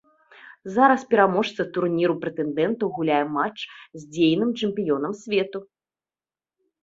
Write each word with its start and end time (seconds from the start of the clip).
Зараз 0.77 1.01
пераможца 1.11 1.61
турніру 1.75 2.15
прэтэндэнтаў 2.23 2.87
гуляе 2.95 3.21
матч 3.35 3.59
з 3.99 4.09
дзейным 4.15 4.49
чэмпіёнам 4.61 5.13
свету. 5.23 5.59